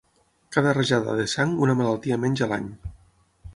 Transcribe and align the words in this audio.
Cada 0.55 0.71
rajada 0.77 1.17
de 1.19 1.27
sang 1.35 1.53
una 1.67 1.77
malaltia 1.83 2.19
menys 2.25 2.45
a 2.47 2.51
l'any. 2.55 2.75